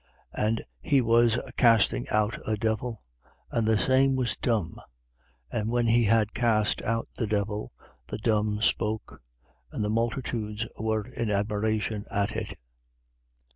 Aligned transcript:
11:14. 0.35 0.45
And 0.47 0.65
he 0.81 0.99
was 0.99 1.39
casting 1.57 2.09
out 2.09 2.35
a 2.49 2.55
devil: 2.55 3.03
and 3.51 3.67
the 3.67 3.77
same 3.77 4.15
was 4.15 4.35
dumb. 4.35 4.81
And 5.51 5.69
when 5.69 5.85
he 5.85 6.05
had 6.05 6.33
cast 6.33 6.81
out 6.81 7.07
the 7.13 7.27
devil, 7.27 7.71
the 8.07 8.17
dumb 8.17 8.63
spoke: 8.63 9.21
and 9.71 9.83
the 9.83 9.89
multitudes, 9.91 10.67
were 10.79 11.05
in 11.05 11.29
admiration 11.29 12.05
at 12.09 12.35
it. 12.35 12.57